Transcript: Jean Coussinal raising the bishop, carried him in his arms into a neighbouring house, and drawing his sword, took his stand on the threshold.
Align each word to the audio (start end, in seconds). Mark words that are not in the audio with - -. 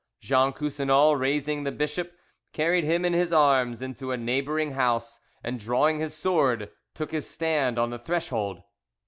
Jean 0.19 0.51
Coussinal 0.51 1.15
raising 1.15 1.63
the 1.63 1.71
bishop, 1.71 2.17
carried 2.53 2.83
him 2.83 3.05
in 3.05 3.13
his 3.13 3.31
arms 3.31 3.83
into 3.83 4.11
a 4.11 4.17
neighbouring 4.17 4.71
house, 4.71 5.19
and 5.43 5.59
drawing 5.59 5.99
his 5.99 6.15
sword, 6.15 6.71
took 6.95 7.11
his 7.11 7.29
stand 7.29 7.77
on 7.77 7.91
the 7.91 7.99
threshold. 7.99 8.63